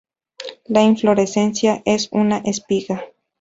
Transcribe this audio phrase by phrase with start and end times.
[0.65, 3.05] La inflorescencia es una espiga.